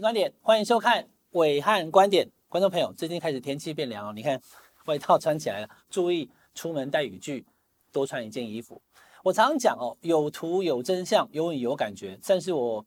[0.00, 2.26] 观点，欢迎收看伟汉观点。
[2.48, 4.40] 观众朋友，最近开始天气变凉哦，你看
[4.86, 7.44] 外套穿起来了，注意出门带雨具，
[7.92, 8.80] 多穿一件衣服。
[9.22, 12.18] 我常常讲哦，有图有真相，有影有感觉。
[12.26, 12.82] 但是我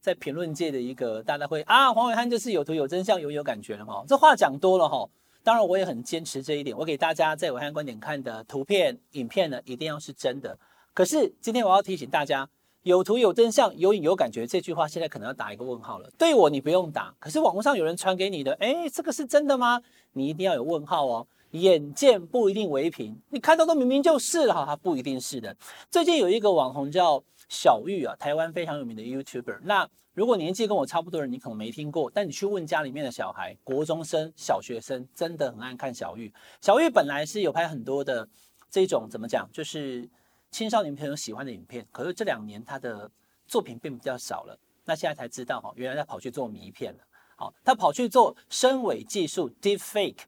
[0.00, 4.04] 在评论界的一个大家会啊，黄伟汉就是有图有真相，有有感觉了嘛。
[4.06, 5.08] 这话讲多了哈，
[5.42, 6.76] 当然我也很坚持这一点。
[6.76, 10.58] 我给大家在暐瀚观点看的图片、影片呢，一定要是真的。
[10.92, 12.46] 可是今天我要提醒大家。
[12.88, 16.10] 有图有真相，有影有感觉，这句话现在可能要打一个问号了。
[16.16, 19.82] 对我你不用打，可是网络上有人传给你的，诶，这个是真的吗？
[20.14, 21.26] 你一定要有问号哦。
[21.50, 25.54] 眼见不一定为凭，你看到都明明就是了哈，它不一定是的。
[25.90, 29.58] 最近有一个网红叫小玉啊，台湾非常有名的 YouTuber。
[29.64, 36.32] 那如果年纪跟我差不多的人，你可能没听过，但你去问家里面的小孩，国中生、小学生，真的很爱看小玉。
[36.62, 38.26] 小玉本来是有拍很多的
[38.70, 40.08] 这种怎么讲，就是。
[40.50, 43.10] 青少年朋友喜欢的影片，可是这两年他的
[43.46, 44.58] 作品并比较少了。
[44.84, 47.00] 那现在才知道哈，原来他跑去做迷片了。
[47.36, 50.20] 好，他跑去做深伪技术 （Deepfake），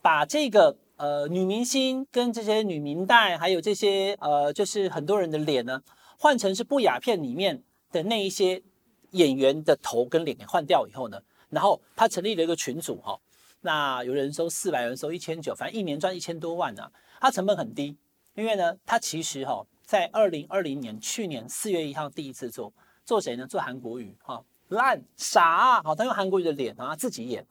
[0.00, 5.82] 把这个呃女明星跟这些女明代，还有这些呃就是很多人的脸呢，
[6.18, 8.62] 换成是不雅片里面的那一些
[9.10, 13.20] 演员的头跟脸给换掉以后呢，然后他成立了一个群组哈。
[13.60, 17.96] 那有人收四百，有人收一千九，反正一年赚一千多万呢、他成本很低。
[18.36, 22.72] 因为呢，他其实哈、哦，在二零二零年去年四月一号第一次做，
[23.04, 23.46] 做谁呢？
[23.46, 25.82] 做韩国语哈，烂傻啊！
[25.82, 27.44] 好，他用韩国语的脸，然后自己演。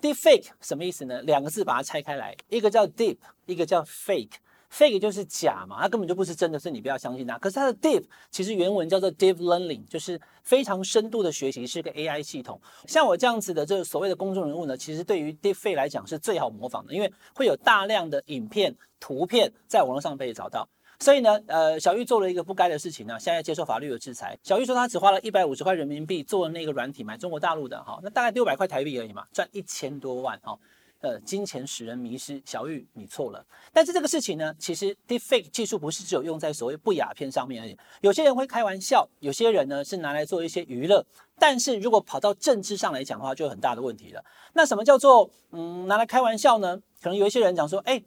[0.00, 1.22] Deepfake 什么意思呢？
[1.22, 4.34] 两个字把它拆开来，一个叫 Deep，一个叫 Fake。
[4.72, 7.38] Fake 就是假嘛，它根本就不是真的，所以你不要相信它。
[7.38, 12.60] 可是它的 Deep 其实原文叫做 Deep Learning，就是非常深度的学习，是个 AI 系统。
[12.86, 20.68] 像我这样子的这个所谓的公众人物呢，其实对于 Deepfake 来讲是最好模仿的，因为会有大量的影片、图片在网络上被找到。
[21.00, 24.36] 所以呢，呃，小玉做了一个不该的事情呢，现在接受法律的制裁。
[24.42, 30.58] 小玉说他只花了一百五十块人民币做那个软体，买中国大陆的哈，那大概六百块台币而已嘛，赚一千多万哈。
[31.00, 33.44] 呃，金钱使人迷失，小玉你错了。
[33.72, 37.78] 但是这个事情呢，其实 Deepfake 技术不是只有用在所谓不雅片上面而已。
[38.00, 41.04] 有些人会开玩笑，有些人呢是拿来做一些娱乐。
[41.38, 44.24] 但是如果跑到政治上来讲的话，就有很大的问题了。
[44.54, 46.80] 那什么叫做嗯拿来开玩笑呢？
[47.00, 48.02] 可能有一些人讲说，哎，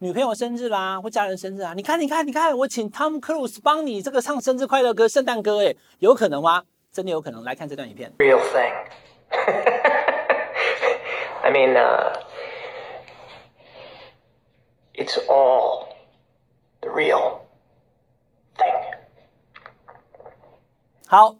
[0.00, 6.64] 女朋友生日啦，或家人生日啊，你看你看你看，我请 Tom Cruise 帮你这个唱生日快乐歌、圣诞歌，哎，有可能吗？
[6.92, 7.42] 真的有可能。
[7.44, 8.12] 来看这段影片。
[8.18, 8.74] Real thing.
[11.46, 11.76] I mean,
[14.94, 15.86] it's all
[16.80, 17.42] the real
[18.56, 18.96] thing.
[21.06, 21.36] 好，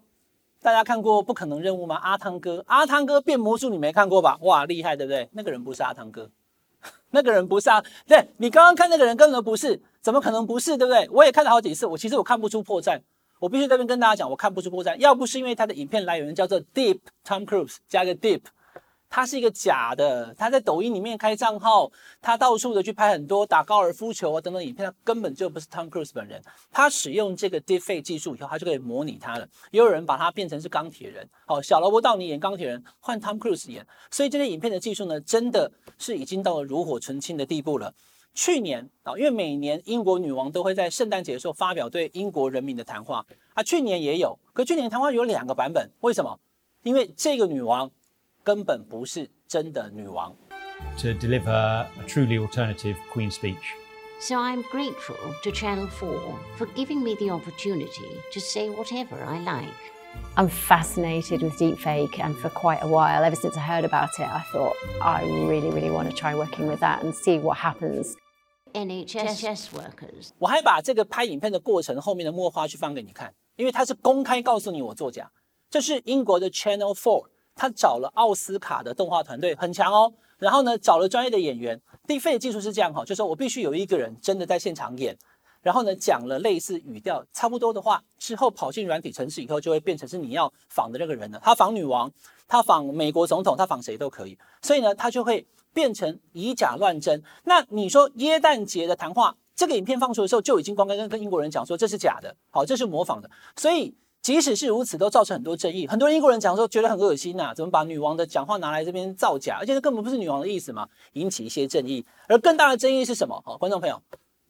[0.61, 1.97] 大家看过《不可能任务》吗？
[2.01, 4.37] 阿汤哥，阿汤哥变魔术，你没看过吧？
[4.43, 5.27] 哇，厉害，对不对？
[5.33, 6.31] 那个人不是阿汤哥，
[7.11, 7.83] 那个人不是啊。
[8.07, 10.77] 对，你刚刚看那个人根本不是，怎么可能不是？
[10.77, 11.09] 对不对？
[11.11, 13.01] 我也看了好几次，我其实我看不出破绽。
[13.39, 14.95] 我必须在这边跟大家讲，我看不出破绽。
[14.95, 18.43] 要不是因为他的影片来源叫做 Deep Tom Cruise，加个 Deep。
[19.17, 21.91] 他是一个假的，他在抖音里面开账号，
[22.21, 26.39] 他到处的去拍很多打高尔夫球啊等等影片，他根本就不是 Tom Cruise 本人。
[26.69, 29.49] 他使用这个 Deepfake 技术以后，他就可以模拟他了。
[29.71, 33.83] 也有人把他变成是钢铁人，好，小萝卜道尼演钢铁人，换 Tom Cruise 演。
[34.11, 37.91] 所以这些影片的技术呢，真的是已经到了炉火纯青的地步了。
[38.35, 46.39] 去年啊，因为每年英国女王都会在圣诞节的时候发表对英国人民的谈话，啊，去年也有，可去年谈话有两个版本，为什么？
[46.83, 47.89] 因为这个女王。
[48.46, 50.34] 根本不是真的女王。
[50.98, 53.62] To deliver a truly alternative Queen speech.
[54.20, 56.08] So I'm grateful to Channel 4
[56.56, 59.74] for giving me the opportunity to say whatever I like.
[60.36, 64.28] I'm fascinated with deepfake, and for quite a while, ever since I heard about it,
[64.28, 68.14] I thought I really, really want to try working with that and see what happens.
[68.74, 70.30] NHS workers.
[70.38, 75.30] 我还把这个拍影片的过程后面的幕花絮放给你看，因为它是公开告诉你我作假。
[75.70, 77.26] 这是英国的 Channel 4。
[77.57, 80.13] 他找了奥斯卡的动画团队，很强哦。
[80.37, 81.81] 然后呢，找了专业的演员。
[82.07, 85.17] Deepfake 技术是这样哈，就是说我必须有一个人真的在现场演，
[85.63, 91.41] 然后呢讲了类似语调差不多的话，之后跑进软体程式以后，就会变成是你要仿的那个人了。
[91.43, 92.09] 他仿女王，
[92.47, 94.37] 他仿美国总统，他仿谁都可以。
[94.61, 97.23] 所以呢，他就会变成以假乱真。
[97.45, 103.29] 那你说耶诞节的谈话，这个影片放出的时候就已经光跟跟英国人讲说这是假的，好，这是模仿的。
[103.55, 103.95] 所以。
[104.27, 105.87] 即使是如此，都造成很多争议。
[105.87, 109.55] 很多英国人讲说觉得很恶心呐、怎么把女王的讲话拿来这边造假？
[109.57, 112.05] 而且这根本不是女王的意思嘛，引起一些争议。
[112.27, 113.41] 而更大的争议是什么？
[113.45, 113.97] 好，观众朋友，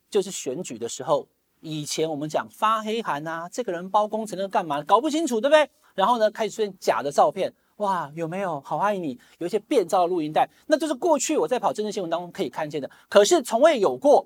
[0.10, 1.28] 就是选举的时候，
[1.60, 5.70] 以前我们讲发黑函啊，这个人包工程的干嘛，搞不清楚，对不对？
[5.94, 9.20] 然后呢，开始出现假的照片，哇，有没有好爱你？
[9.38, 14.26] 有一些变造的录音带，那就是过去我在跑政治新闻当中可以看见的，可是从未有过，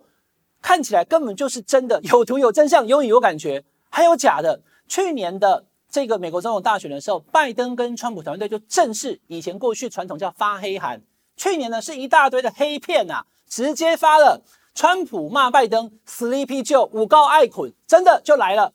[0.62, 4.62] 看起来根本就是真的，有图有真相，有影有感觉，还有假的。
[4.92, 11.02] 去年的这个美国总统大选的时候，拜登跟川普团队就正式以前过去传统叫发黑函，
[11.38, 14.42] 去年呢是一大堆的黑片呐、啊，直接发了。
[14.76, 18.74] 川普骂拜登 Sleepy Joe 五高爱捆，真的就来了。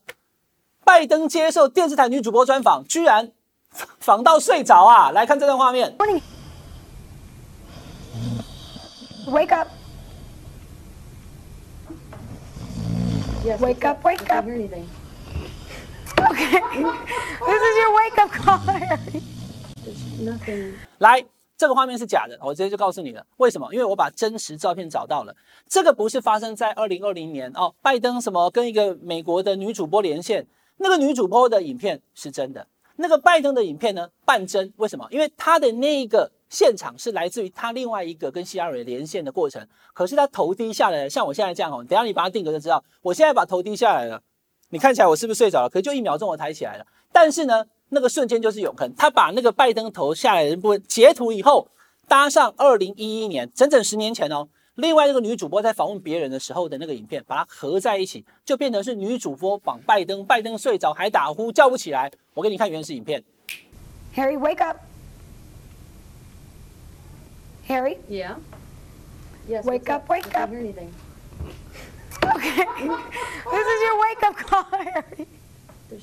[0.84, 3.30] 拜登接受电视台女主播专访，居然
[4.00, 5.10] 访到睡着啊！
[5.10, 5.94] 来看这段画面。
[5.98, 6.22] Morning.
[9.26, 9.68] Wake up.
[13.44, 14.46] Yes, Wake up, wake up.
[16.56, 18.60] This is your wake up call.
[20.20, 20.72] Nothing.
[20.98, 21.24] 来，
[21.56, 23.24] 这个画面是假的，我直接就告诉你了。
[23.36, 23.72] 为什么？
[23.72, 25.34] 因为我把真实照片找到了。
[25.68, 30.46] 这个不是发生在二零二零年哦，拜登什么跟一个美国的女主播连线，
[30.78, 32.66] 那个女主播的影片是真的，
[32.96, 34.72] 那个拜登的影片呢半真。
[34.76, 35.06] 为什么？
[35.10, 42.82] 因为他的那一个现场是来自于他另外一个跟希拉蕊连线的过程，可是他头低下来，像我现在这样哦，等下你把它定格就知道。
[43.02, 44.22] 我现在把头低下来了，
[44.70, 45.68] 你看起来我是不是睡着了？
[45.68, 48.92] 可是就一秒钟我抬起来了，但是呢，那个瞬间就是永恒。
[48.96, 51.68] 他把那个拜登头下来的部分截图以后，
[52.08, 62.10] 搭上二零一一年，整整十年前哦，另外那个女主播在访问别人的时候的那个影片，把它合在一起，就变成是女主播绑拜登，拜登睡着还打呼叫不起来。
[62.34, 63.22] 我给你看原始影片。
[64.14, 64.78] Harry, wake up.
[67.68, 68.36] Harry, Yeah.
[69.48, 69.64] Yes.
[69.64, 70.50] Wake up, wake up.
[72.34, 72.64] Okay.
[73.50, 75.26] this is your wake up call, Harry.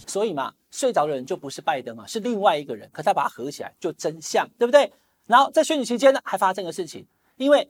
[0.07, 2.89] 所以嘛，睡着的人就不是拜登啊，是另外一个人。
[2.91, 4.91] 可是他把它合起来，就真相，对不对？
[5.27, 7.05] 然后在选举期间呢，还发生个事情，
[7.37, 7.69] 因为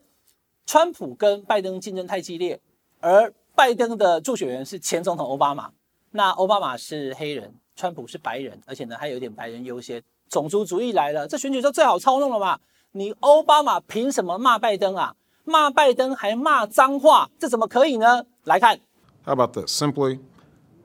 [0.65, 2.59] 川普跟拜登竞争太激烈，
[2.99, 5.71] 而拜登的助选员是前总统奥巴马。
[6.11, 11.27] 那奥巴马是黑人，川普是白人，而且呢还有一点白人优先，种族主义来了。
[11.27, 12.59] 这选举就最好操弄了嘛？
[12.91, 15.15] 你奥巴马凭什么骂拜登啊？
[15.43, 18.25] 骂拜登还骂脏话，这怎么可以呢？
[18.45, 18.79] 来看。
[19.25, 19.81] How about this?
[19.81, 20.19] Simply,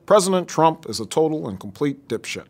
[0.05, 2.45] President Trump is a total and complete dipshit.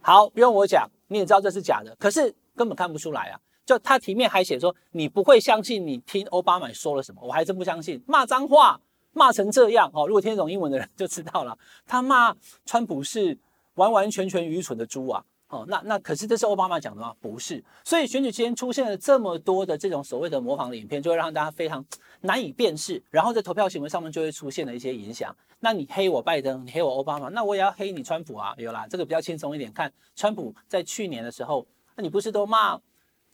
[0.00, 3.40] 好，不用我讲，你也知道这是假的，可是根本看不出来啊！
[3.64, 8.80] 就他题面还写说，你不会相信你听奥巴马说了什么，我还真不相信，骂脏话
[9.12, 10.06] 骂成这样哦！
[10.08, 12.34] 如果听得懂英文的人就知道了，他骂
[12.66, 13.38] 川普是
[13.74, 15.24] 完完全全愚蠢的猪啊！
[15.52, 17.14] 哦，那那可是这是奥巴马讲的吗？
[17.20, 21.84] 不是，所以选举期间出现了这么多的这种所谓的模仿的影片，就会让大家非常
[22.22, 25.34] 难以辨识，然后在投票行为上面就会出现了一些影响。
[25.60, 28.54] 那你黑我拜登，你黑我奥巴马，那我也要黑你川普啊！
[28.56, 29.70] 有啦，这个比较轻松一点。
[29.74, 31.66] 看川普在去年的时候，
[31.96, 32.80] 那你不是都骂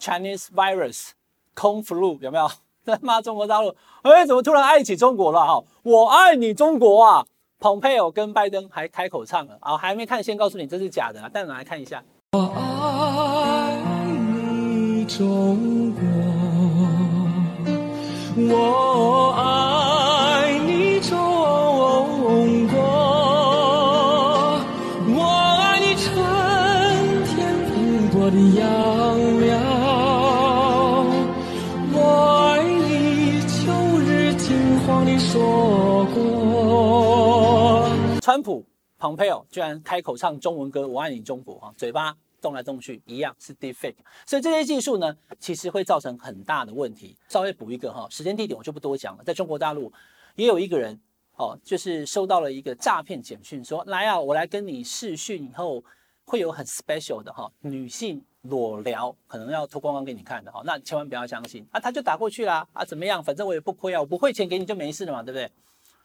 [0.01, 1.11] Chinese virus、
[1.55, 2.51] 空 flu 有没有？
[2.83, 3.73] 在 骂中国大陆，
[4.03, 5.39] 哎，怎么突然爱起中国了？
[5.39, 7.25] 哈，我爱你中国啊！
[7.61, 12.01] 蓬佩奥跟拜登还开口唱了啊，还没看，先告诉你这是假的，但我们来看一下。
[12.33, 13.77] 我爱
[14.33, 16.03] 你中国，
[18.55, 19.78] 我爱
[38.29, 38.63] 川普、
[38.99, 43.95] 蓬佩奥居然开口唱中文歌《我爱你中国》啊，嘴巴动来动去一样是 deepfake，
[44.27, 47.17] 所以这些技术呢，其实会造成很大的问题。
[47.31, 49.25] 稍微补一个哈，时间地点我就不多讲了。
[49.25, 49.91] 在中国大陆
[50.35, 51.01] 也有一个人
[51.37, 55.83] 哦，就是收到了一个诈骗简讯，说来啊，我来跟你试讯以后
[56.27, 63.25] 会有很 special 的哈女性裸聊，可能要脱光光给你看的哈，那千万不要相信啊，他就打过去啦啊，怎么样？
[63.25, 65.51] 反正我也不亏啊，我不汇钱给你就没事了嘛，对不对？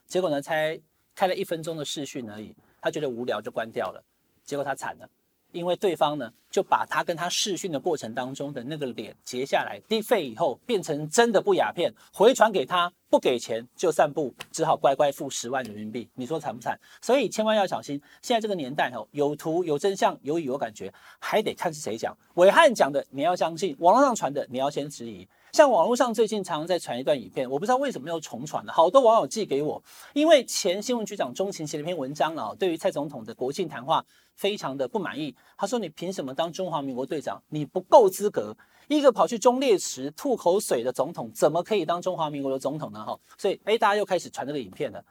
[0.08, 0.80] 结果呢，才
[1.15, 4.03] 开了一分钟的视讯而已，他觉得无聊就关掉了，
[4.46, 5.10] 结果他惨了。
[5.51, 16.10] 因为对方呢，就把他跟他视讯的过程当中的那个脸截下来低费以后变成真的不雅片，回传给他，不给钱就散布，只好乖乖付十万人民币。
[16.15, 16.75] 你说惨不惨？
[17.03, 18.01] 所以千万要小心。
[18.24, 22.17] 现在这个年代哦，有图有真相，有语有感觉，还得看是谁讲。
[22.34, 25.27] 伟汉讲的你要相信，网络上传的你要先质疑。
[25.54, 29.82] 像网络上最近常常在传一段影片，我不知道为什么又重传了，好多网友寄给我，
[30.14, 35.36] 因为前新闻局长钟情写了一篇文章啊，对于蔡总统的国庆谈话非常的不满意。
[35.56, 37.40] 他说：“你凭什么当中华民国队长？
[37.50, 38.58] 你不够资格。
[38.88, 45.06] 一个跑去忠烈祠吐口水的总统，怎么可以当中华民国的总统呢？”哈，所以哎，大家又开始传这个影片了。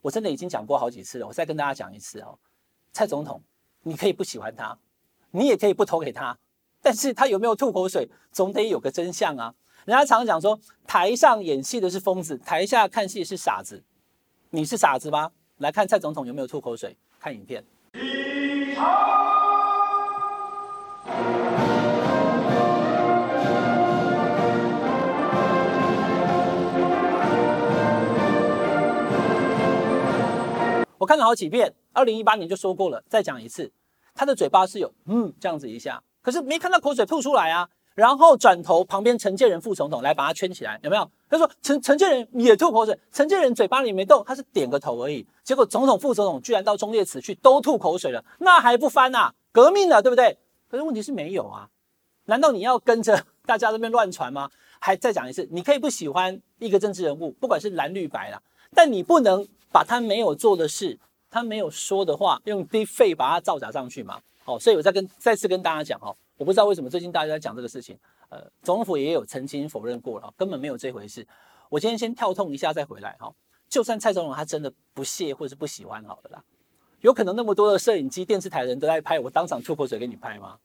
[0.00, 2.38] 我真的已经讲过好几次了，我再跟大家讲一次哦。
[2.92, 3.42] 蔡总统，
[3.82, 4.78] 你可以不喜欢他，
[5.32, 6.38] 你也可以不投给他，
[6.80, 9.52] 但是他有没有吐口水，总得有个真相啊。
[9.84, 13.82] 人家常常讲说，台上演戏的是疯子，台下看戏是傻子。
[14.50, 15.32] 你是傻子吗？
[15.56, 16.96] 来看蔡总统有没有吐口水？
[17.18, 17.64] 看影片。
[30.96, 33.72] 我看了好几遍，二零一八年就说过了，再讲一次。
[34.14, 37.68] 他的嘴巴是有嗯这样子一下，可是没看到口水吐出来啊。
[37.94, 41.10] 然后转头旁边陈建仁副总统来把他圈起来，有没有？
[41.28, 45.26] 他说陈陈建仁也吐口水，陈建仁嘴巴里没动，他是点个头而已。
[45.42, 49.32] 结果总统副总统居然到忠烈祠去都吐口水了，那还不翻呐？
[49.52, 50.38] 革命了，对不对？
[50.70, 51.68] 可是问题是没有啊，
[52.26, 54.50] 难道你要跟着大家这边乱传吗？
[54.78, 58.42] 还再讲一次，你可以不喜欢一个政治人物，不管是蓝绿白啦，
[58.74, 60.98] 但你不能把他没有做的事，
[61.30, 64.18] 他没有说的话，用 defy 把它造假上去嘛。
[64.44, 67.98] 好，所以我再跟再次跟大家讲哦，我不知道为什么最近大家在讲这个事情，
[68.28, 71.26] 呃，总统府也有曾经否认过了，根本没有这回事。
[71.68, 73.32] 我今天先跳痛一下再回来哈，
[73.68, 76.42] 就算蔡总统他真的不屑或者是不喜欢好了啦，
[77.00, 80.58] 有可能那么多的摄影机、电视台人都在拍，我当场吐口水给你拍吗？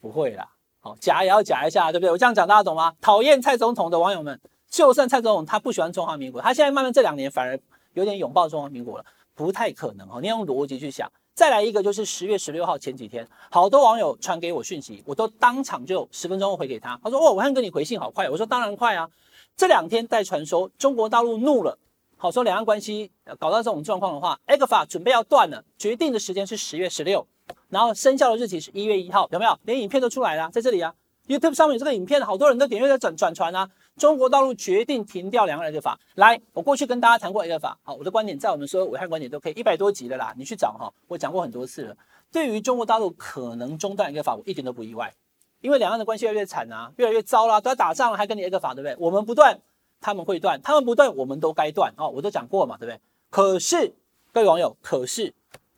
[0.00, 0.48] 不会啦。
[0.80, 2.10] 好，假也要假一下，对不对？
[2.10, 2.94] 我这样讲大家懂吗？
[3.00, 4.38] 讨厌蔡总统的网友们，
[4.68, 7.58] 就算蔡总统他不喜欢中华民国，他现在慢慢这两年反而
[7.94, 10.20] 有点拥抱中华民国了，不太可能哦。
[10.20, 11.10] 你要用逻辑去想。
[11.34, 16.98] 再来一个就是十月十六号前几天，好多网友传给我讯息，我都当场就十分钟回给他。
[17.02, 19.10] 他说：“哦，我看跟你回信好快。”我说：“当然快啊！
[19.56, 21.76] 这两天在传说中国大陆怒了，
[22.16, 23.10] 好说两岸关系
[23.40, 27.26] 搞到这种状况的话，ECFA 准备要断了，决定的时间是十月十六。”
[27.68, 29.58] 然后生效的日期是一月一号，有没有？
[29.64, 30.94] 连影片都出来了，在这里啊
[31.26, 33.68] ，YouTube 上面有这个影片，好多人都点阅在转转传啊。
[33.96, 35.96] 中国大陆决定停掉两岸 ECFA。
[36.16, 41.96] 来，我过去跟大家谈过一个法好，我的观点在我们所有暐瀚观点都可以一百多集了啦，你去找哈，我讲过很多次了。
[42.32, 45.12] 对于中国大陆可能中断一个法我一点都不意外，
[45.60, 48.96] 因为两岸的关系越来越惨啊，越来越糟啦，都要打仗了，还跟你一个法对不对？
[48.98, 49.60] 我们不断，
[50.00, 53.00] 他们会断，他们不断，我们都该断哦，我都讲过嘛，对不对？
[53.30, 53.92] 可是
[54.32, 55.32] 各位网友，可是。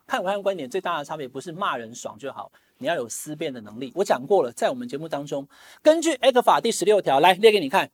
[0.09, 3.93] 看武汉观点最大的差别不是骂人爽就好，你要有思辨的能力。
[3.97, 5.45] 我讲过了，在我们节目当中，
[5.83, 7.91] 根据 ECFA 第十六条来列给你看，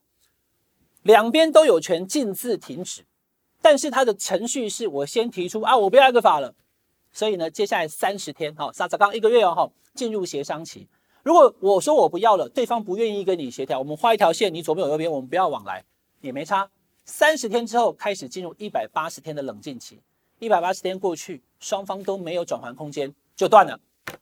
[1.03, 3.05] 两边都有权径自停止，
[3.61, 6.55] 但是它的程序是我先提出啊，我不要 ECFA 了，
[7.13, 10.87] 所以呢，接下来三十天，好，沙子刚一个月哦，哈，进入协商期。
[11.23, 15.85] 如果我说我不要了，对方不愿意跟你协调，我们画一条线，你左边我右边，我们不要往来，
[16.21, 16.69] 也没差。
[17.05, 20.01] 三十天之后开始进入一百八十天的冷静期。
[20.39, 23.79] 一百八十天过去，双方都没有转圜空间，就断了。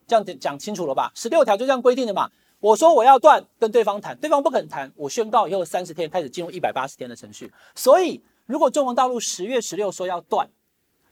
[0.07, 1.11] 这样讲清楚了吧？
[1.15, 2.31] 十六条就这样规定的嘛。
[2.61, 7.51] 我说我要断，跟对方谈，对方不肯谈，我宣告以后三十天开始进入一百八十天的程序。
[7.75, 10.47] 所以，如果中国大陆十月十六说要断，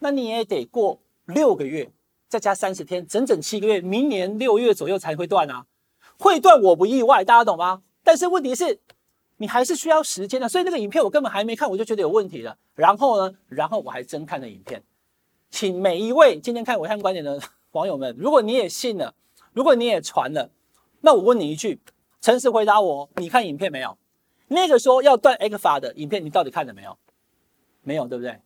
[0.01, 1.91] 那你也得过六个月，
[2.29, 5.65] 再加三十天，整整七个月，明年六月左右才会断啊。
[6.19, 7.81] 会断我不意外，大家懂吗？
[8.05, 8.79] 但是问题是，
[9.39, 10.47] 你还是需要时间的。
[10.47, 12.59] 所以那个影片我根本还没看，我就觉得有问题了。
[12.75, 14.83] 然后呢，然后我还真看了影片。
[15.51, 17.41] 请每一位今天看我看观点的
[17.73, 19.15] 网友们，如果你也信了，
[19.55, 20.51] 如果你也传了，
[21.01, 21.81] 那我问你一句，
[22.21, 23.97] 诚实回答我，你看影片没有？
[24.49, 26.97] 那个说要断 X 法的影片，你到底看了没有？
[27.83, 28.39] 没有，对不对？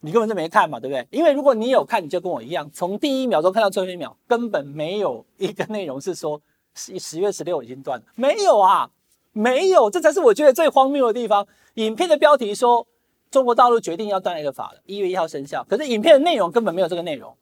[0.00, 1.06] 你根本就没看嘛，对不对？
[1.10, 6.40] 因为如果你有看，你就跟我一样，从第一秒钟看到最后一秒，根本没有一个内容是说
[6.74, 8.90] 十十月十六已经断了，没有啊，
[9.32, 11.46] 没有，这才是我觉得最荒谬的地方。
[11.74, 12.86] 影片的标题说。
[13.30, 15.64] 中国大陆决定要断 X 法了，一月一号生效。
[15.68, 17.32] 可是影片的内容根本没有这个内容，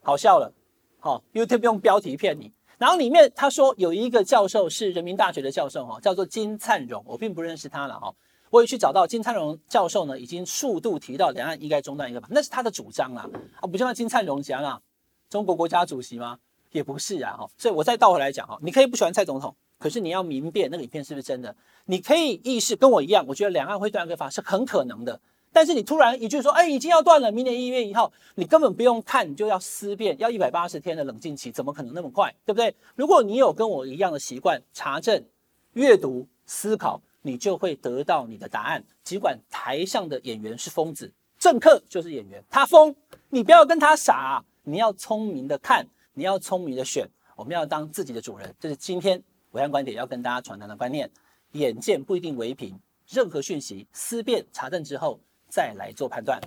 [0.00, 0.52] 好笑了。
[1.00, 8.14] 好、哦，YouTube 用标题骗你，然后里面他说有一个教授是人民大学的教授哈，叫做金灿荣，我并不认识他了哈。
[8.50, 13.28] 我也去找到金灿荣教授呢，已经数度提到两岸应该中断一个吧那是他的主张啦。
[13.60, 14.80] 啊，不就像金灿荣讲啊，
[15.28, 16.38] 中国国家主席吗？
[16.70, 17.50] 也不是啊哈。
[17.58, 19.54] 所以我再倒回来讲哈，你可以不喜欢蔡总统。
[19.78, 21.54] 可是你要明辨那个影片是不是真的？
[21.86, 25.20] 你可以意识跟我一样，我觉得两岸会断 ECFA 是很可能的。
[25.52, 32.34] 但是你突然一句说，哎，已经要断了，明年一月一号，你根本不用看，你就要思辨，要一百八十天的冷静期，怎么可能那么快？
[32.44, 32.74] 对不对？
[32.94, 35.24] 如果你有跟我一样的习惯，查证、
[35.72, 38.84] 阅读、思考，你就会得到你的答案。
[39.02, 42.94] 尽管台上的演员是疯子，政客就是演员，他疯，
[43.30, 48.54] 你不要跟他傻，你要聪明的看，你要聪明的选，我们要当自己的主人。
[48.60, 49.22] 这是今天。
[49.50, 51.10] 暐瀚观点要跟大家传达的观念，
[51.52, 52.78] 眼见不一定为凭，
[53.08, 56.40] 任何讯息思辨查证之后再来做判断。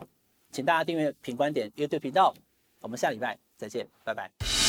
[0.52, 2.34] 请大家订阅品观点 YouTube 频道，
[2.82, 4.61] 我们下礼拜再见，拜拜。